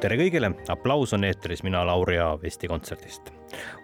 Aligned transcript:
tere 0.00 0.16
kõigile, 0.16 0.48
aplaus 0.72 1.12
on 1.12 1.26
eetris, 1.28 1.60
mina 1.66 1.82
Lauri 1.84 2.16
Aav 2.20 2.44
Eesti 2.44 2.68
Kontserdist. 2.68 3.30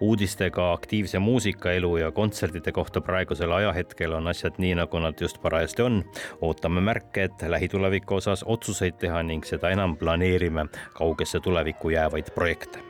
uudistega 0.01 0.71
aktiivse 0.73 1.19
muusikaelu 1.19 1.97
ja 1.97 2.11
kontsertide 2.11 2.71
kohta 2.71 3.01
praegusel 3.01 3.51
ajahetkel 3.51 4.13
on 4.13 4.27
asjad 4.27 4.57
nii, 4.57 4.73
nagu 4.79 4.99
nad 4.99 5.21
just 5.21 5.41
parajasti 5.41 5.81
on. 5.81 6.03
ootame 6.41 6.81
märke, 6.81 7.23
et 7.23 7.41
lähituleviku 7.47 8.15
osas 8.15 8.43
otsuseid 8.47 8.97
teha 8.97 9.23
ning 9.23 9.45
seda 9.45 9.69
enam 9.69 9.97
planeerime 9.97 10.65
kaugesse 10.93 11.39
tulevikku 11.39 11.89
jäävaid 11.89 12.33
projekte 12.35 12.81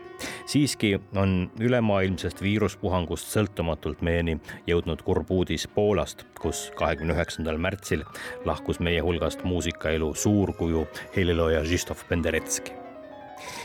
siiski 0.46 1.00
on 1.16 1.52
ülemaailmsest 1.60 2.42
viiruspuhangust 2.42 3.28
sõltumatult 3.28 4.02
meieni 4.02 4.40
jõudnud 4.68 5.04
kurb 5.04 5.30
uudis 5.32 5.68
Poolast, 5.68 6.26
kus 6.40 6.72
kahekümne 6.80 7.14
üheksandal 7.14 7.62
märtsil 7.62 8.02
lahkus 8.46 8.80
meie 8.80 9.04
hulgast 9.06 9.44
muusikaelu 9.44 10.16
suurkuju 10.16 10.88
helilooja 11.16 11.64
Zhistof 11.64 12.08
Penderetski 12.10 12.87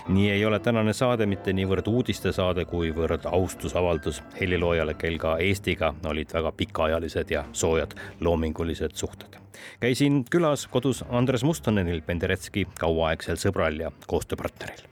nii 0.09 0.31
ei 0.31 0.45
ole 0.45 0.59
tänane 0.59 0.92
saade 0.92 1.27
mitte 1.27 1.53
niivõrd 1.53 1.89
uudistesaade, 1.89 2.65
kuivõrd 2.65 3.27
austusavaldus 3.31 4.23
heliloojale, 4.41 4.95
kel 4.95 5.19
ka 5.19 5.37
Eestiga 5.39 5.95
olid 6.05 6.34
väga 6.34 6.53
pikaajalised 6.53 7.31
ja 7.31 7.45
soojad 7.53 7.97
loomingulised 8.20 8.95
suhted. 8.95 9.39
käisin 9.81 10.25
külas 10.31 10.67
kodus 10.67 11.05
Andres 11.11 11.45
Mustonenil, 11.45 12.03
Penderetski 12.06 12.67
kauaaegsel 12.78 13.37
sõbral 13.37 13.81
ja 13.81 13.93
koostööpartneril 14.06 14.91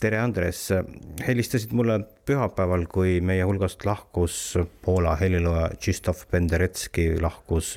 tere, 0.00 0.18
Andres, 0.20 0.68
helistasid 1.24 1.72
mulle 1.76 1.96
pühapäeval, 2.28 2.84
kui 2.92 3.16
meie 3.24 3.44
hulgast 3.48 3.84
lahkus 3.88 4.36
Poola 4.84 5.14
helilooja 5.16 5.70
Krzysztof 5.80 6.26
Penderecki, 6.30 7.06
lahkus 7.22 7.72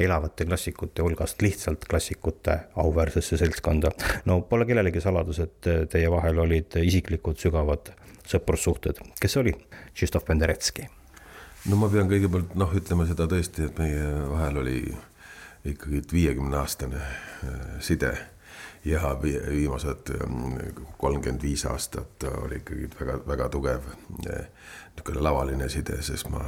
elavate 0.00 0.46
klassikute 0.46 1.02
hulgast 1.02 1.42
lihtsalt 1.42 1.88
klassikute 1.90 2.56
auväärsesse 2.78 3.40
seltskonda. 3.40 3.90
no 4.24 4.40
pole 4.40 4.66
kellelegi 4.66 5.02
saladus, 5.02 5.42
et 5.42 5.70
teie 5.90 6.10
vahel 6.10 6.38
olid 6.38 6.78
isiklikud 6.84 7.38
sügavad 7.42 7.92
sõprussuhted. 8.30 9.02
kes 9.20 9.36
oli 9.36 9.54
Krzysztof 9.94 10.24
Penderecki? 10.24 10.86
no 11.66 11.76
ma 11.76 11.90
pean 11.90 12.08
kõigepealt 12.08 12.54
noh, 12.54 12.74
ütlema 12.78 13.10
seda 13.10 13.26
tõesti, 13.26 13.66
et 13.66 13.78
meie 13.78 14.06
vahel 14.30 14.62
oli 14.62 14.80
ikkagi 15.66 16.06
viiekümne 16.12 16.62
aastane 16.62 17.02
äh, 17.02 17.80
side 17.82 18.14
ja 18.84 19.16
viimased 19.22 20.10
ähm, 20.14 20.56
kolmkümmend 20.98 21.42
viis 21.42 21.66
aastat 21.66 22.24
oli 22.42 22.56
ikkagi 22.56 22.90
väga-väga 23.00 23.48
tugev 23.48 23.88
äh, 24.30 24.46
niisugune 24.96 25.22
lavaline 25.22 25.68
side, 25.68 26.02
sest 26.02 26.28
ma 26.28 26.44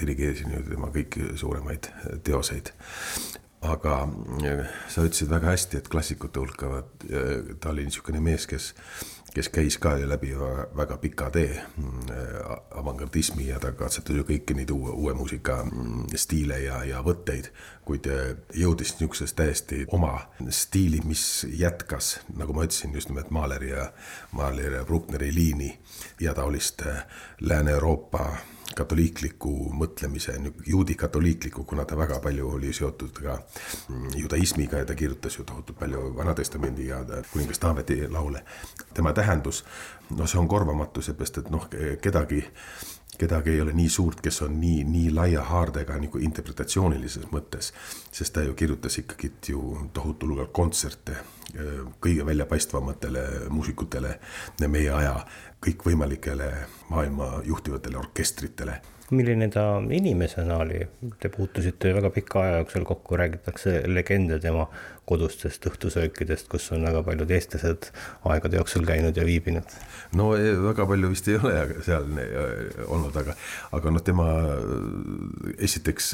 dirigeerisin 0.00 0.54
ju 0.56 0.62
tema 0.66 0.90
kõiki 0.94 1.32
suuremaid 1.38 1.88
teoseid. 2.24 2.72
Aga 3.62 3.96
äh, 4.42 4.68
sa 4.90 5.06
ütlesid 5.06 5.30
väga 5.30 5.52
hästi, 5.54 5.78
et 5.78 5.90
klassikute 5.92 6.42
hulka, 6.42 6.82
äh, 7.08 7.56
ta 7.60 7.70
oli 7.74 7.86
niisugune 7.86 8.20
mees, 8.20 8.46
kes 8.50 8.72
kes 9.32 9.48
käis 9.48 9.78
ka 9.80 9.94
läbi 10.08 10.34
väga 10.76 10.96
pika 11.00 11.30
tee 11.32 11.62
mm, 11.76 12.00
avangardismi 12.76 13.46
ja 13.48 13.60
ta 13.60 13.72
katsetas 13.72 14.16
ju 14.16 14.24
kõiki 14.28 14.56
neid 14.56 14.70
uue, 14.74 14.92
uue 14.92 15.14
muusika 15.16 15.62
mm, 15.64 16.12
stiile 16.20 16.58
ja, 16.66 16.82
ja 16.84 17.00
võtteid, 17.04 17.48
kuid 17.88 18.08
äh, 18.12 18.34
jõudis 18.60 18.94
niisugusest 18.98 19.36
täiesti 19.38 19.82
oma 19.96 20.14
stiili, 20.52 21.00
mis 21.08 21.46
jätkas, 21.48 22.18
nagu 22.36 22.56
ma 22.56 22.66
ütlesin, 22.68 22.92
just 22.94 23.08
nimelt 23.08 23.32
Mahleri 23.32 23.72
ja, 23.72 23.88
Mahleri 24.36 24.76
ja 24.76 24.84
Bruckneri 24.88 25.32
liini 25.34 25.72
ja 26.20 26.34
taolist 26.36 26.84
äh, 26.86 27.04
Lääne-Euroopa 27.40 28.28
katoliikliku 28.76 29.52
mõtlemise, 29.78 30.34
juudi 30.66 30.94
katoliikliku, 30.94 31.64
kuna 31.64 31.84
ta 31.84 31.96
väga 31.98 32.20
palju 32.24 32.50
oli 32.56 32.72
seotud 32.72 33.18
ka 33.22 33.38
mm, 33.88 34.08
judaismiga 34.16 34.82
ja 34.82 34.88
ta 34.88 34.94
kirjutas 34.94 35.38
ju 35.38 35.44
tohutult 35.44 35.78
palju 35.78 36.12
Vana-testamendi 36.16 36.86
ja 36.88 37.02
kuningas 37.32 37.58
Taaveti 37.58 38.08
laule. 38.08 38.44
tema 38.94 39.12
tähendus, 39.12 39.64
no 40.10 40.26
see 40.26 40.40
on 40.40 40.48
korvamatu, 40.48 41.02
seepärast 41.02 41.38
et 41.38 41.50
noh, 41.50 41.68
kedagi 42.00 42.44
kedagi 43.22 43.54
ei 43.54 43.60
ole 43.62 43.72
nii 43.76 43.88
suurt, 43.88 44.20
kes 44.24 44.42
on 44.46 44.58
nii, 44.60 44.82
nii 44.88 45.12
laia 45.14 45.44
haardega 45.46 45.98
nagu 46.02 46.18
interpretatsioonilises 46.18 47.30
mõttes, 47.32 47.72
sest 48.10 48.34
ta 48.34 48.42
ju 48.46 48.56
kirjutas 48.58 48.98
ikkagi 49.02 49.32
ju 49.54 49.62
tohutul 49.94 50.34
hulgal 50.34 50.50
kontserte 50.52 51.20
kõige 52.00 52.24
väljapaistvamatele 52.26 53.22
muusikutele 53.52 54.14
meie 54.68 54.90
aja 54.90 55.18
kõikvõimalikele 55.62 56.48
maailma 56.90 57.42
juhtivatele 57.44 57.98
orkestritele 58.00 58.80
milline 59.12 59.48
ta 59.52 59.64
inimesena 59.90 60.56
oli, 60.64 60.80
te 61.20 61.30
puutusite 61.32 61.92
väga 61.94 62.10
pika 62.14 62.42
aja 62.42 62.58
jooksul 62.62 62.84
kokku, 62.88 63.16
räägitakse 63.20 63.82
legende 63.86 64.38
tema 64.40 64.66
kodustest 65.08 65.66
õhtusöökidest, 65.66 66.46
kus 66.50 66.68
on 66.72 66.84
väga 66.86 67.02
paljud 67.06 67.30
eestlased 67.34 67.88
aegade 68.30 68.60
jooksul 68.60 68.86
käinud 68.86 69.16
ja 69.18 69.24
viibinud. 69.26 69.76
no 70.16 70.30
e, 70.38 70.52
väga 70.62 70.86
palju 70.86 71.10
vist 71.10 71.28
ei 71.28 71.38
ole 71.40 71.54
seal 71.82 72.06
e, 72.22 72.26
olnud, 72.86 73.16
aga, 73.18 73.34
aga 73.78 73.94
noh, 73.94 74.04
tema 74.06 74.28
esiteks 75.58 76.12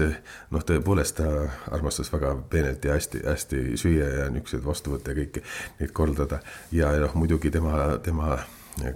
noh, 0.54 0.64
tõepoolest 0.64 1.20
ta 1.20 1.30
armastas 1.74 2.12
väga 2.12 2.34
peenelt 2.50 2.84
ja 2.84 2.96
hästi-hästi 2.96 3.64
süüa 3.80 4.12
ja 4.22 4.30
niisuguseid 4.32 4.64
vastuvõtte 4.64 5.12
ja 5.12 5.20
kõiki 5.22 5.44
neid 5.80 5.92
korraldada 5.92 6.40
ja 6.72 6.94
noh, 7.04 7.14
muidugi 7.18 7.52
tema, 7.54 7.98
tema 8.02 8.38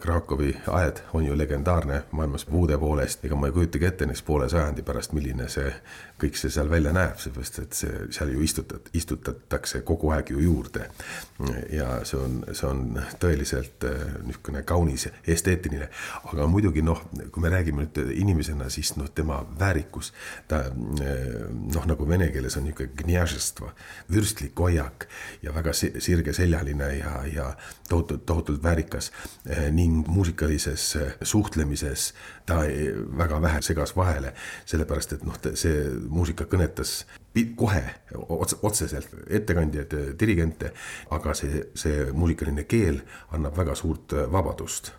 Krakowi 0.00 0.56
aed 0.66 1.02
on 1.12 1.24
ju 1.26 1.38
legendaarne 1.38 2.02
maailmas 2.10 2.44
puude 2.44 2.78
poolest, 2.78 3.24
ega 3.24 3.36
ma 3.36 3.48
ei 3.48 3.54
kujutagi 3.56 3.86
ette 3.88 4.06
näiteks 4.06 4.22
poole 4.26 4.48
sajandi 4.48 4.82
pärast, 4.86 5.12
milline 5.16 5.48
see 5.50 5.72
kõik 6.22 6.38
see 6.38 6.52
seal 6.54 6.70
välja 6.70 6.92
näeb, 6.94 7.18
seepärast 7.18 7.58
et 7.62 7.76
see 7.76 8.04
seal 8.14 8.30
ju 8.34 8.42
istutat-, 8.46 8.90
istutatakse 8.94 9.82
kogu 9.86 10.12
aeg 10.14 10.30
ju 10.30 10.42
juurde. 10.44 10.86
ja 11.72 12.04
see 12.06 12.18
on, 12.20 12.36
see 12.52 12.68
on 12.68 12.82
tõeliselt 13.20 13.86
äh, 13.88 14.04
niisugune 14.22 14.62
kaunis 14.62 15.08
esteetiline, 15.26 15.88
aga 16.30 16.46
muidugi 16.46 16.84
noh, 16.86 17.00
kui 17.34 17.42
me 17.42 17.50
räägime 17.50 17.86
nüüd 17.86 17.98
inimesena, 18.14 18.68
siis 18.70 18.94
noh, 18.96 19.10
tema 19.10 19.40
väärikus, 19.58 20.12
ta 20.48 20.62
äh, 20.68 21.26
noh, 21.50 21.88
nagu 21.90 22.08
vene 22.08 22.30
keeles 22.34 22.56
on 22.60 22.68
niisugune 22.68 23.72
vürstlik 24.12 24.58
hoiak 24.58 25.08
ja 25.42 25.54
väga 25.54 25.72
sirgeseljaline 25.74 26.92
ja, 26.98 27.16
ja 27.26 27.48
tohutult, 27.88 28.26
tohutult 28.26 28.62
väärikas 28.62 29.10
äh, 29.50 29.71
ning 29.72 30.04
muusikalises 30.08 30.86
suhtlemises 31.22 32.12
ta 32.46 32.62
väga 33.18 33.40
vähe 33.42 33.62
segas 33.62 33.96
vahele, 33.96 34.32
sellepärast 34.68 35.16
et 35.16 35.26
noh, 35.26 35.36
see 35.54 35.84
muusika 36.08 36.46
kõnetas 36.50 37.02
kohe 37.56 37.82
otse, 38.28 38.58
otseselt 38.62 39.14
ettekandjaid, 39.28 39.94
dirigente, 40.20 40.72
aga 41.10 41.34
see, 41.38 41.66
see 41.74 42.10
muusikaline 42.12 42.66
keel 42.68 43.00
annab 43.32 43.56
väga 43.56 43.76
suurt 43.78 44.16
vabadust 44.32 44.92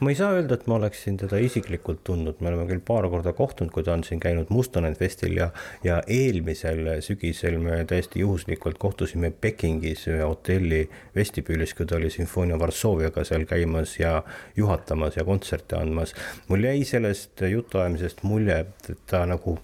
ma 0.00 0.10
ei 0.10 0.16
saa 0.16 0.32
öelda, 0.32 0.56
et 0.56 0.66
ma 0.70 0.78
oleksin 0.78 1.16
teda 1.20 1.38
isiklikult 1.42 2.00
tundnud, 2.06 2.38
me 2.40 2.48
oleme 2.48 2.64
küll 2.70 2.80
paar 2.84 3.08
korda 3.12 3.34
kohtunud, 3.36 3.72
kui 3.74 3.84
ta 3.84 3.92
on 3.92 4.04
siin 4.06 4.20
käinud 4.22 4.48
Mustonen 4.54 4.96
festil 4.96 5.36
ja, 5.36 5.50
ja 5.84 6.00
eelmisel 6.08 6.86
sügisel 7.04 7.58
me 7.60 7.82
täiesti 7.88 8.22
juhuslikult 8.24 8.80
kohtusime 8.80 9.30
Pekingis 9.30 10.06
ühe 10.08 10.22
hotelli 10.24 10.82
vestibüülis, 11.16 11.74
kui 11.76 11.88
ta 11.88 11.98
oli 11.98 12.10
Sümfoonia 12.12 12.58
Varssooviaga 12.60 13.24
seal 13.28 13.44
käimas 13.50 13.98
ja 14.00 14.22
juhatamas 14.56 15.20
ja 15.20 15.26
kontserte 15.28 15.76
andmas. 15.76 16.14
mul 16.48 16.64
jäi 16.64 16.84
sellest 16.84 17.44
jutuajamisest 17.50 18.22
mulje, 18.22 18.60
et 18.88 19.04
ta 19.10 19.26
nagu 19.28 19.58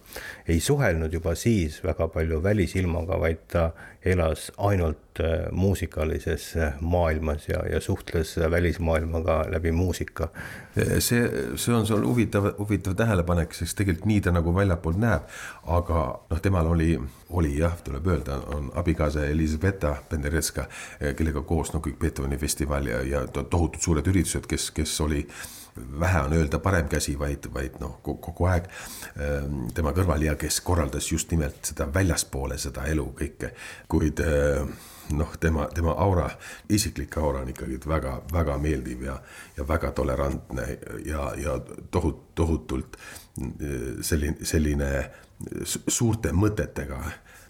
ei 0.48 0.60
suhelnud 0.60 1.12
juba 1.12 1.34
siis 1.34 1.81
väga 1.84 2.08
palju 2.08 2.43
välisilmaga, 2.43 3.19
vaid 3.20 3.40
ta 3.50 3.70
elas 4.06 4.52
ainult 4.56 5.20
äh, 5.20 5.48
muusikalises 5.50 6.56
äh, 6.56 6.75
maailmas 6.81 7.48
ja, 7.48 7.64
ja 7.72 7.81
suhtles 7.81 8.37
välismaailmaga 8.50 9.44
läbi 9.50 9.72
muusika. 9.72 10.28
see, 10.98 11.31
see 11.56 11.75
on 11.75 11.87
sul 11.87 12.06
huvitav, 12.06 12.52
huvitav 12.58 12.94
tähelepanek, 12.94 13.54
sest 13.54 13.76
tegelikult 13.78 14.06
nii 14.06 14.20
ta 14.20 14.32
nagu 14.32 14.54
väljapoolt 14.54 15.00
näeb, 15.02 15.26
aga 15.66 16.06
noh, 16.31 16.40
temal 16.43 16.70
oli, 16.70 16.94
oli 17.31 17.56
jah, 17.58 17.75
tuleb 17.84 18.06
öelda, 18.06 18.38
on 18.54 18.70
abikaasa 18.75 19.26
Elizaveta 19.26 19.96
Penderecka, 20.08 20.69
kellega 21.16 21.42
koos 21.42 21.72
no 21.75 21.81
kõik 21.82 21.99
Beethoveni 21.99 22.38
festival 22.38 22.87
ja, 22.87 23.02
ja 23.02 23.26
tohutud 23.26 23.81
suured 23.82 24.06
üritused, 24.06 24.46
kes, 24.46 24.70
kes 24.70 25.00
oli 25.00 25.26
vähe 25.76 26.20
on 26.26 26.32
öelda 26.32 26.58
parem 26.62 26.88
käsi, 26.88 27.19
vaid, 27.19 27.49
vaid 27.55 27.78
noh, 27.81 27.99
kogu 28.02 28.49
aeg 28.50 28.69
ähm, 29.20 29.67
tema 29.75 29.93
kõrval 29.96 30.25
ja 30.26 30.37
kes 30.40 30.61
korraldas 30.64 31.11
just 31.12 31.31
nimelt 31.34 31.73
seda 31.73 31.88
väljaspoole 31.94 32.58
seda 32.58 32.87
elu 32.90 33.06
kõike, 33.19 33.52
kuid 33.93 34.23
äh, 34.25 34.62
noh, 35.11 35.37
tema, 35.41 35.69
tema 35.75 35.94
aura, 36.03 36.31
isiklik 36.69 37.17
aura 37.19 37.44
on 37.44 37.53
ikkagi 37.53 37.79
väga-väga 37.88 38.58
meeldiv 38.58 39.06
ja, 39.06 39.19
ja 39.56 39.69
väga 39.69 39.93
tolerantne 39.93 40.67
ja, 41.05 41.31
ja 41.38 41.61
tohut-, 41.91 42.32
tohutult 42.35 42.97
äh, 42.97 44.03
selline, 44.03 44.37
selline 44.43 44.91
suurte 45.67 46.32
mõtetega 46.32 47.00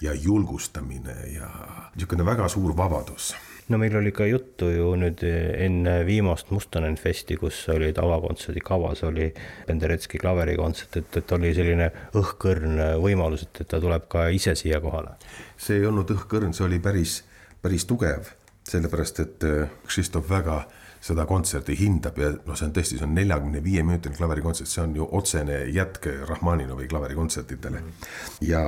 ja 0.02 0.14
julgustamine 0.14 1.14
ja 1.32 1.50
niisugune 1.94 2.26
väga 2.26 2.48
suur 2.52 2.74
vabadus 2.76 3.34
no 3.68 3.78
meil 3.78 3.96
oli 3.98 4.12
ka 4.14 4.26
juttu 4.28 4.68
ju 4.70 4.90
nüüd 4.98 5.22
enne 5.26 5.96
viimast 6.06 6.50
Mustonen 6.54 6.96
festi, 7.00 7.36
kus 7.40 7.64
olid 7.72 7.98
avakontserdi 7.98 8.62
kavas, 8.64 9.02
oli 9.06 9.32
Penderecki 9.66 10.20
klaverikontsert, 10.22 11.00
et, 11.00 11.20
et 11.20 11.34
oli 11.34 11.52
selline 11.56 11.88
õhkõrn 12.18 12.82
võimalus, 13.02 13.46
et, 13.48 13.62
et 13.64 13.70
ta 13.72 13.80
tuleb 13.82 14.06
ka 14.12 14.28
ise 14.34 14.54
siia 14.58 14.80
kohale. 14.84 15.16
see 15.58 15.80
ei 15.80 15.88
olnud 15.88 16.10
õhkõrn, 16.14 16.54
see 16.54 16.66
oli 16.68 16.78
päris, 16.82 17.22
päris 17.62 17.86
tugev, 17.86 18.32
sellepärast 18.66 19.20
et 19.20 19.44
Krzysztof 19.86 20.30
väga 20.30 20.56
äh, 20.56 20.74
seda 21.06 21.26
kontserti 21.28 21.76
hindab 21.78 22.18
ja 22.18 22.30
noh, 22.34 22.56
see 22.56 22.66
on 22.66 22.74
tõesti, 22.74 22.98
see 22.98 23.06
on 23.06 23.14
neljakümne 23.16 23.62
viie 23.64 23.84
minutine 23.86 24.16
klaverikontsert, 24.16 24.70
see 24.70 24.82
on 24.82 24.94
ju 24.96 25.06
otsene 25.18 25.62
jätk 25.74 26.08
Rahmaninovi 26.28 26.88
klaverikontsertidele 26.90 27.80
mm. 27.80 27.88
-hmm. 27.88 28.48
ja 28.48 28.62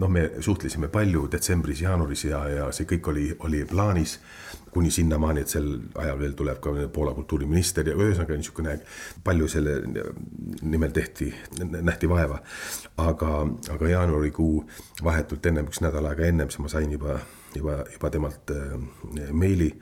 noh, 0.00 0.10
me 0.10 0.30
suhtlesime 0.40 0.88
palju 0.88 1.26
detsembris, 1.32 1.82
jaanuaris 1.82 2.24
ja, 2.24 2.42
ja 2.48 2.70
see 2.72 2.88
kõik 2.92 3.10
oli, 3.12 3.26
oli 3.48 3.64
plaanis 3.64 4.18
kuni 4.70 4.90
sinnamaani, 4.90 5.40
et 5.40 5.48
sel 5.48 5.68
ajal 5.94 6.18
veel 6.20 6.32
tuleb 6.36 6.58
ka 6.60 6.72
Poola 6.92 7.14
kultuuriminister 7.16 7.88
ja 7.88 7.94
ühesõnaga 7.96 8.36
niisugune 8.36 8.74
palju 9.24 9.48
selle 9.48 9.78
nimel 10.62 10.92
tehti, 10.92 11.32
nähti 11.80 12.08
vaeva. 12.08 12.42
aga, 12.96 13.46
aga 13.72 13.88
jaanuarikuu 13.88 14.64
vahetult 15.04 15.46
ennem, 15.46 15.72
üks 15.72 15.80
nädal 15.80 16.04
aega 16.10 16.26
ennem, 16.26 16.50
siis 16.50 16.60
ma 16.60 16.68
sain 16.68 16.92
juba, 16.92 17.18
juba, 17.58 17.80
juba 17.92 18.10
temalt 18.12 18.52
äh, 18.54 18.76
meili. 19.32 19.72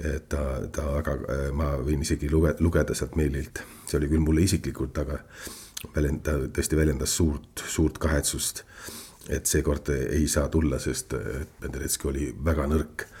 Et 0.00 0.28
ta, 0.32 0.40
ta 0.72 0.86
väga, 0.94 1.14
ma 1.52 1.74
võin 1.84 2.00
isegi 2.00 2.30
luge, 2.32 2.54
lugeda 2.64 2.94
sealt 2.96 3.18
meililt, 3.20 3.60
see 3.84 3.98
oli 3.98 4.08
küll 4.08 4.22
mulle 4.24 4.46
isiklikult, 4.46 4.96
aga 5.02 5.18
väljend-, 5.92 6.22
ta 6.24 6.38
tõesti 6.48 6.78
väljendas 6.78 7.12
suurt, 7.18 7.64
suurt 7.68 7.98
kahetsust, 8.00 8.62
et 9.28 9.50
seekord 9.50 9.90
ei 9.92 10.24
saa 10.30 10.48
tulla, 10.48 10.78
sest 10.80 11.12
Penderecki 11.60 12.08
oli 12.08 12.30
väga 12.46 12.64
nõrk. 12.70 13.04
Äh, 13.04 13.19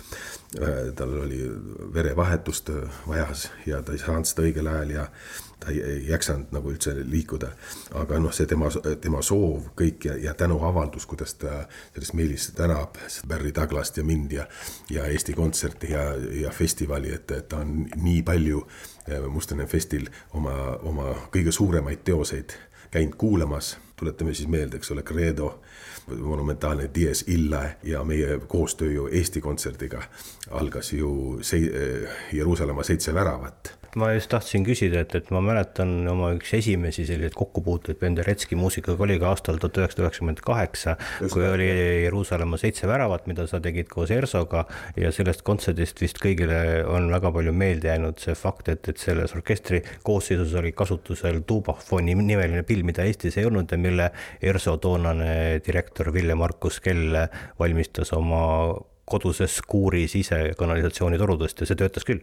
tal 0.96 1.12
oli 1.22 1.44
verevahetust 1.94 2.70
vajas 3.08 3.50
ja 3.66 3.82
ta 3.82 3.92
ei 3.94 4.02
saanud 4.02 4.26
seda 4.26 4.42
õigel 4.42 4.66
ajal 4.66 4.90
ja 4.90 5.04
ta 5.60 5.70
ei, 5.70 5.82
ei 5.82 6.08
jaksanud 6.08 6.54
nagu 6.54 6.72
üldse 6.72 6.94
liikuda. 7.04 7.52
aga 8.00 8.18
noh, 8.18 8.32
see 8.34 8.48
tema, 8.50 8.70
tema 9.00 9.22
soov 9.22 9.70
kõik 9.78 10.08
ja, 10.08 10.16
ja 10.16 10.34
tänuavaldus, 10.34 11.06
kuidas 11.06 11.34
ta 11.38 11.64
selles 11.94 12.14
meilis 12.18 12.48
tänab 12.56 12.98
Barry 13.28 13.52
Douglast 13.54 14.00
ja 14.00 14.04
mind 14.04 14.32
ja, 14.32 14.48
ja 14.90 15.06
Eesti 15.06 15.36
Kontserti 15.36 15.92
ja, 15.92 16.08
ja 16.42 16.50
festivali, 16.50 17.12
et, 17.14 17.30
et 17.30 17.48
ta 17.48 17.60
on 17.60 17.84
nii 17.96 18.22
palju 18.26 18.64
äh, 18.64 19.28
Mustonen 19.28 19.68
Festil 19.68 20.08
oma, 20.34 20.56
oma 20.82 21.14
kõige 21.30 21.52
suuremaid 21.54 22.02
teoseid 22.04 22.56
käinud 22.90 23.14
kuulamas. 23.20 23.76
Tuletame 24.00 24.34
siis 24.34 24.48
meelde, 24.48 24.80
eks 24.80 24.90
ole, 24.94 25.02
Credo 25.06 25.52
monumentaalne 26.16 26.90
Dies 26.94 27.24
Ille 27.28 27.76
ja 27.82 28.04
meie 28.04 28.40
koostöö 28.48 28.92
ju 28.92 29.08
Eesti 29.12 29.40
Kontserdiga 29.40 30.02
algas 30.50 30.92
ju 30.92 31.38
sei-, 31.42 31.70
Jeruusalemma 32.32 32.82
seitse 32.82 33.14
väravat 33.14 33.79
ma 33.98 34.10
just 34.14 34.30
tahtsin 34.30 34.64
küsida, 34.66 35.02
et, 35.04 35.14
et 35.18 35.30
ma 35.34 35.40
mäletan 35.44 35.90
oma 36.10 36.30
üks 36.36 36.52
esimesi 36.58 37.04
selliseid 37.08 37.34
kokkupuuteid 37.38 37.98
Penderecki 38.00 38.58
muusikaga 38.58 39.06
oli 39.06 39.18
ka 39.20 39.30
aastal 39.32 39.58
tuhat 39.60 39.80
üheksasada 39.80 40.06
üheksakümmend 40.06 40.42
kaheksa, 40.46 40.96
kui 41.32 41.46
oli 41.46 41.68
Jeruusalemma 42.04 42.60
seitse 42.60 42.88
väravat, 42.90 43.26
mida 43.30 43.46
sa 43.50 43.60
tegid 43.62 43.90
koos 43.90 44.12
Ersoga 44.14 44.64
ja 45.00 45.12
sellest 45.14 45.42
kontserdist 45.46 46.02
vist 46.02 46.20
kõigile 46.22 46.84
on 46.90 47.10
väga 47.12 47.32
palju 47.34 47.54
meelde 47.56 47.90
jäänud 47.90 48.22
see 48.22 48.36
fakt, 48.38 48.70
et, 48.72 48.92
et 48.92 49.02
selles 49.02 49.34
orkestri 49.36 49.82
koosseisus 50.06 50.54
oli 50.60 50.74
kasutusel 50.76 51.42
tuubafoni 51.46 52.14
nimeline 52.14 52.62
pill, 52.68 52.84
mida 52.86 53.06
Eestis 53.08 53.40
ei 53.40 53.48
olnud 53.48 53.72
ja 53.72 53.80
mille 53.80 54.10
Erso 54.42 54.76
toonane 54.82 55.60
direktor 55.66 56.12
Ville-Markus 56.14 56.80
Kell 56.84 57.26
valmistas 57.58 58.14
oma 58.16 58.40
koduses 59.10 59.60
kuuris 59.66 60.14
ise 60.20 60.38
kanalisatsioonitorudest 60.58 61.60
ja 61.60 61.68
see 61.68 61.78
töötas 61.78 62.06
küll. 62.08 62.22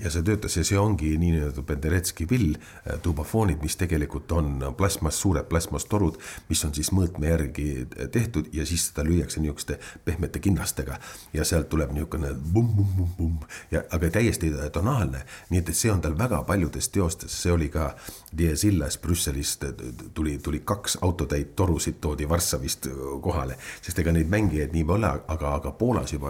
Ja 0.00 0.10
see 0.10 0.24
töötas 0.24 0.56
ja 0.56 0.64
see 0.64 0.78
ongi 0.80 1.12
niinimetatud 1.20 1.66
Penderecki 1.68 2.26
pill, 2.26 2.54
äh, 2.56 2.96
tubafoonid, 3.04 3.60
mis 3.62 3.76
tegelikult 3.76 4.32
on 4.32 4.64
plasmas, 4.76 5.18
suured 5.20 5.44
plasmastorud, 5.50 6.16
mis 6.48 6.64
on 6.64 6.72
siis 6.74 6.92
mõõtme 6.96 7.28
järgi 7.28 7.66
äh, 7.82 8.08
tehtud 8.12 8.48
ja 8.56 8.66
siis 8.68 8.88
seda 8.88 9.04
lüüakse 9.06 9.42
niisuguste 9.42 9.78
pehmete 10.04 10.40
kinnastega. 10.42 10.98
Ja 11.36 11.44
sealt 11.44 11.68
tuleb 11.72 11.92
niisugune 11.92 12.32
pumm-pumm-pumm-pumm 12.54 13.44
ja 13.70 13.84
aga 13.92 14.10
täiesti 14.16 14.50
tonaalne, 14.72 15.24
nii 15.50 15.60
et, 15.60 15.68
et 15.68 15.78
see 15.78 15.92
on 15.92 16.00
tal 16.00 16.16
väga 16.18 16.42
paljudes 16.48 16.88
teostes, 16.94 17.36
see 17.42 17.52
oli 17.52 17.68
ka 17.72 17.92
Dies 18.38 18.64
Illes 18.64 18.96
Brüsselist 18.98 19.66
tuli, 20.14 20.38
tuli 20.38 20.62
kaks 20.64 20.98
autotäit 21.02 21.54
torusid 21.56 22.00
toodi 22.00 22.28
Varssavist 22.28 22.88
kohale, 23.22 23.58
sest 23.82 23.98
ega 24.00 24.12
neid 24.14 24.30
mängijaid 24.32 24.72
nii 24.72 24.84
pole, 24.88 25.10
aga, 25.34 25.54
aga 25.58 25.72
Poolas 25.76 26.12
juba 26.14 26.21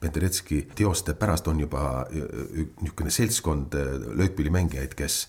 Penderecki 0.00 0.62
teoste 0.74 1.14
pärast 1.14 1.48
on 1.48 1.60
juba 1.60 2.06
niisugune 2.10 2.72
niisugune 2.80 3.12
seltskond 3.14 3.76
äh, 3.76 3.94
löökpillimängijaid, 4.20 4.96
kes 4.98 5.26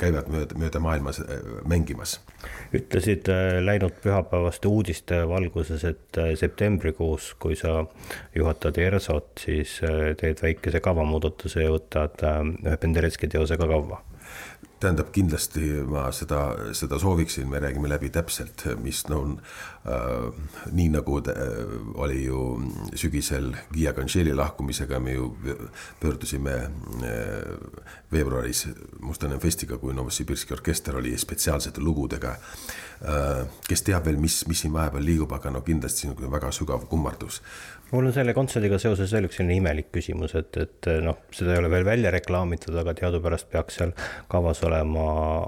käivad 0.00 0.30
mööda, 0.32 0.56
mööda 0.58 0.80
maailmas 0.80 1.20
mängimas. 1.68 2.18
ütlesid 2.72 3.28
läinud 3.60 3.98
pühapäevaste 4.00 4.68
uudiste 4.68 5.22
valguses, 5.28 5.84
et 5.84 6.20
septembrikuus, 6.40 7.34
kui 7.38 7.56
sa 7.56 7.84
juhatad 8.34 8.78
ERSO-t, 8.80 9.44
siis 9.44 9.80
teed 10.20 10.40
väikese 10.42 10.80
kavamuudatuse 10.80 11.66
ja 11.66 11.74
võtad 11.74 12.24
ühe 12.64 12.76
Penderecki 12.80 13.28
teose 13.28 13.60
ka 13.60 13.68
kavva 13.68 14.00
tähendab, 14.80 15.10
kindlasti 15.12 15.82
ma 15.88 16.06
seda, 16.14 16.40
seda 16.76 16.98
sooviksin, 16.98 17.48
me 17.50 17.60
räägime 17.60 17.88
läbi 17.90 18.10
täpselt, 18.12 18.64
mis 18.80 19.02
no 19.10 19.20
on 19.26 19.34
äh, 19.88 20.30
nii 20.72 20.88
nagu 20.94 21.18
äh, 21.28 21.74
oli 22.00 22.24
ju 22.24 22.40
sügisel 22.94 23.52
Gia 23.74 23.92
Cancelli 23.92 24.34
lahkumisega, 24.34 25.00
me 25.00 25.12
ju 25.12 25.30
pöördusime 26.00 26.54
äh, 26.54 27.10
veebruaris 28.12 28.68
Mustonen 29.00 29.40
Festiga, 29.40 29.78
kui 29.78 29.94
Novosibirski 29.94 30.54
orkester 30.56 30.96
oli 30.96 31.16
spetsiaalsete 31.18 31.80
lugudega 31.80 32.36
äh,. 33.00 33.46
kes 33.68 33.82
teab 33.82 34.04
veel, 34.04 34.16
mis, 34.20 34.42
mis 34.48 34.60
siin 34.64 34.72
vahepeal 34.72 35.04
liigub, 35.04 35.32
aga 35.32 35.50
no 35.50 35.60
kindlasti 35.64 36.08
niisugune 36.08 36.32
väga 36.32 36.50
sügav 36.52 36.88
kummardus 36.88 37.40
mul 37.90 38.06
on 38.06 38.12
selle 38.14 38.34
kontserdiga 38.36 38.78
seoses 38.78 39.12
veel 39.14 39.26
üks 39.26 39.40
selline 39.40 39.56
imelik 39.58 39.88
küsimus, 39.94 40.34
et, 40.38 40.56
et 40.62 40.88
noh, 41.02 41.18
seda 41.34 41.56
ei 41.56 41.62
ole 41.62 41.70
veel 41.72 41.86
välja 41.88 42.12
reklaamitud, 42.14 42.76
aga 42.78 42.94
teadupärast 43.00 43.48
peaks 43.50 43.80
seal 43.80 43.94
kavas 44.30 44.62
olema 44.62 44.69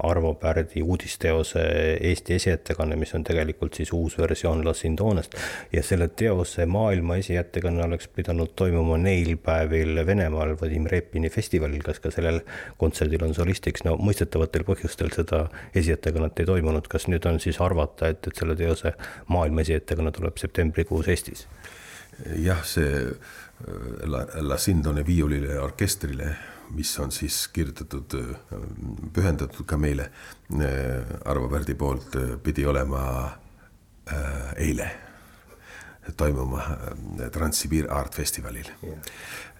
Arvo 0.02 0.34
Pärdi 0.34 0.82
uudisteose 0.82 1.62
Eesti 2.00 2.34
esiettekanne, 2.34 2.96
mis 2.96 3.14
on 3.14 3.24
tegelikult 3.24 3.74
siis 3.74 3.92
uus 3.92 4.18
versioon 4.18 4.64
La 4.66 4.74
Sindonest. 4.74 5.34
ja 5.72 5.82
selle 5.82 6.08
teose 6.08 6.66
maailma 6.66 7.16
esiettekanne 7.16 7.84
oleks 7.84 8.08
pidanud 8.08 8.52
toimuma 8.56 8.98
neil 8.98 9.36
päevil 9.36 10.06
Venemaal 10.06 10.56
Vadim 10.60 10.86
Repini 10.86 11.30
festivalil, 11.30 11.82
kas 11.82 12.00
ka 12.00 12.10
sellel 12.10 12.40
kontserdil 12.78 13.24
on 13.24 13.34
solistiks, 13.34 13.84
no 13.84 13.96
mõistetavatel 13.96 14.64
põhjustel 14.68 15.12
seda 15.14 15.46
esiettekannet 15.74 16.40
ei 16.40 16.48
toimunud, 16.48 16.88
kas 16.88 17.08
nüüd 17.08 17.26
on 17.30 17.40
siis 17.40 17.60
arvata, 17.60 18.12
et, 18.12 18.26
et 18.26 18.38
selle 18.38 18.56
teose 18.56 18.94
maailma 19.28 19.64
esiettekanne 19.66 20.12
tuleb 20.12 20.40
septembrikuus 20.40 21.08
Eestis? 21.08 21.46
Jah, 22.42 22.64
see 22.64 22.86
äh, 22.86 24.06
La, 24.06 24.26
La 24.40 24.58
Sindone 24.58 25.04
viiulile 25.06 25.54
ja 25.54 25.62
orkestrile, 25.64 26.32
mis 26.76 26.92
on 26.98 27.12
siis 27.12 27.46
kirjutatud, 27.52 28.16
äh, 28.18 28.66
pühendatud 29.14 29.66
ka 29.68 29.78
meile 29.78 30.08
äh, 30.58 31.14
Arvo 31.24 31.48
Pärdi 31.52 31.74
poolt, 31.78 32.18
pidi 32.42 32.66
olema 32.66 33.04
eile 34.58 34.88
toimuma 36.18 36.64
Transsibir 37.32 37.86
Art 37.94 38.14
Festivalil. 38.18 38.66
Yeah 38.82 38.98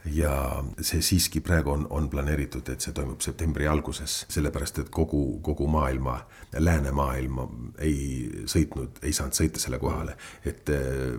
ja 0.05 0.63
see 0.81 1.03
siiski 1.03 1.41
praegu 1.41 1.71
on, 1.71 1.87
on 1.91 2.09
planeeritud, 2.11 2.69
et 2.73 2.81
see 2.81 2.95
toimub 2.97 3.21
septembri 3.23 3.69
alguses, 3.71 4.23
sellepärast 4.33 4.83
et 4.83 4.91
kogu, 4.91 5.39
kogu 5.43 5.69
maailma, 5.71 6.17
läänemaailma 6.59 7.47
ei 7.87 8.43
sõitnud, 8.51 9.03
ei 9.03 9.15
saanud 9.15 9.39
sõita 9.39 9.63
selle 9.63 9.79
kohale, 9.83 10.17
et 10.45 10.73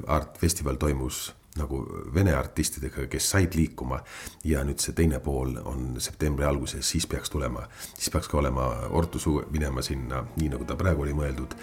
Art 0.08 0.38
Festival 0.42 0.82
toimus 0.82 1.30
nagu 1.58 1.80
vene 2.14 2.34
artistidega, 2.34 3.06
kes 3.12 3.28
said 3.36 3.56
liikuma 3.58 4.00
ja 4.48 4.64
nüüd 4.66 4.82
see 4.82 4.96
teine 4.98 5.20
pool 5.24 5.56
on 5.70 6.00
septembri 6.02 6.48
alguses, 6.50 6.88
siis 6.90 7.06
peaks 7.10 7.30
tulema, 7.34 7.68
siis 7.94 8.10
peaks 8.14 8.32
ka 8.32 8.40
olema 8.42 8.70
Ortu 8.90 9.22
minema 9.52 9.84
sinna, 9.86 10.24
nii 10.38 10.50
nagu 10.56 10.66
ta 10.66 10.78
praegu 10.80 11.06
oli 11.06 11.14
mõeldud. 11.18 11.54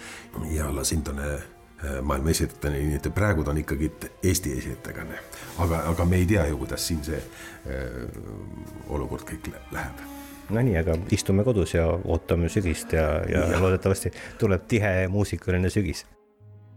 Ja 0.55 0.69
La 0.73 0.85
Sintone 0.87 1.27
äh, 1.33 1.49
maailma 2.01 2.29
esitajateni, 2.29 2.83
nii 2.91 2.99
et 2.99 3.09
praegu 3.15 3.43
ta 3.43 3.51
on 3.51 3.57
ikkagi 3.61 3.91
Eesti 4.23 4.57
esietajakanne. 4.57 5.19
aga, 5.57 5.83
aga 5.91 6.05
me 6.05 6.21
ei 6.21 6.25
tea 6.25 6.45
ju, 6.47 6.57
kuidas 6.57 6.87
siin 6.87 7.03
see 7.03 7.17
äh, 7.17 8.07
olukord 8.89 9.25
kõik 9.27 9.51
läheb. 9.71 10.07
Nonii, 10.51 10.77
aga 10.77 10.97
istume 11.15 11.43
kodus 11.47 11.73
ja 11.73 11.87
ootame 11.87 12.49
sügist 12.49 12.93
ja, 12.93 13.07
ja, 13.29 13.45
ja 13.53 13.59
loodetavasti 13.61 14.11
tuleb 14.39 14.67
tihe 14.67 15.07
muusikaline 15.07 15.69
sügis 15.69 16.05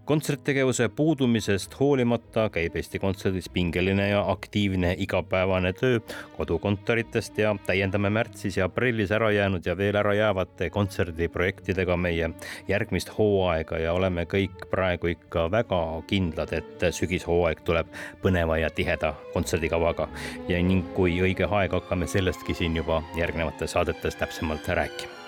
kontserttegevuse 0.05 0.89
puudumisest 0.89 1.81
hoolimata 1.81 2.49
käib 2.53 2.77
Eesti 2.77 2.99
Kontserdis 2.99 3.49
pingeline 3.49 4.09
ja 4.09 4.25
aktiivne 4.31 4.95
igapäevane 4.99 5.73
töö 5.73 6.01
kodukontoritest 6.37 7.39
ja 7.39 7.57
täiendame 7.67 8.11
märtsis 8.11 8.57
ja 8.57 8.65
aprillis 8.69 9.13
ära 9.13 9.31
jäänud 9.31 9.67
ja 9.67 9.77
veel 9.77 9.97
ära 9.97 10.15
jäävate 10.15 10.71
kontserdiprojektidega 10.71 11.97
meie 11.97 12.31
järgmist 12.69 13.15
hooaega 13.19 13.79
ja 13.79 13.93
oleme 13.93 14.27
kõik 14.29 14.69
praegu 14.71 15.15
ikka 15.15 15.49
väga 15.51 15.81
kindlad, 16.07 16.53
et 16.53 16.89
sügishooaeg 16.91 17.65
tuleb 17.65 17.89
põneva 18.23 18.61
ja 18.61 18.71
tiheda 18.71 19.15
kontserdikavaga. 19.33 20.09
Ja 20.49 20.63
ning 20.63 20.85
kui 20.95 21.17
õige 21.23 21.49
aeg, 21.51 21.73
hakkame 21.73 22.07
sellestki 22.07 22.55
siin 22.55 22.77
juba 22.77 23.03
järgnevates 23.17 23.73
saadetes 23.73 24.21
täpsemalt 24.21 24.69
rääkima 24.69 25.24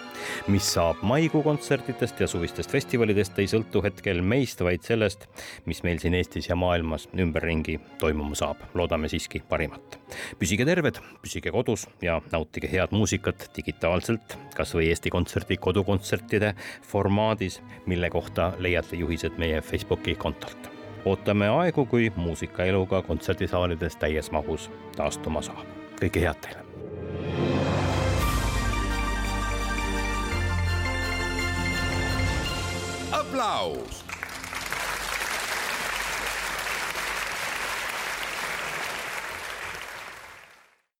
mis 0.53 0.69
saab 0.75 1.03
maikuu 1.07 1.43
kontsertidest 1.43 2.21
ja 2.21 2.29
suvistest 2.31 2.71
festivalidest, 2.71 3.39
ei 3.39 3.49
sõltu 3.51 3.83
hetkel 3.85 4.23
meist, 4.23 4.63
vaid 4.65 4.85
sellest, 4.87 5.27
mis 5.67 5.83
meil 5.87 6.01
siin 6.03 6.17
Eestis 6.19 6.51
ja 6.51 6.57
maailmas 6.57 7.09
ümberringi 7.15 7.79
toimuma 7.99 8.35
saab. 8.35 8.63
loodame 8.75 9.09
siiski 9.09 9.43
parimat. 9.49 9.99
püsige 10.39 10.65
terved, 10.65 11.01
püsige 11.23 11.51
kodus 11.51 11.89
ja 12.03 12.21
nautige 12.33 12.71
head 12.71 12.93
muusikat 12.93 13.51
digitaalselt, 13.57 14.39
kasvõi 14.57 14.89
Eesti 14.89 15.11
Kontserdi 15.11 15.57
kodukontsertide 15.57 16.55
formaadis, 16.83 17.61
mille 17.87 18.11
kohta 18.11 18.53
leiate 18.59 18.97
juhised 18.97 19.39
meie 19.39 19.61
Facebooki 19.61 20.15
kontolt 20.15 20.77
ootame 21.07 21.49
aegu, 21.49 21.87
kui 21.87 22.13
muusikaelu 22.17 22.87
ka 22.87 23.03
kontserdisaalides 23.03 23.97
täies 24.03 24.31
mahus 24.35 24.71
taastuma 24.99 25.43
saab. 25.43 25.67
kõike 26.01 26.21
head 26.27 26.41
teile! 26.43 26.66
Aplaus 33.47 34.06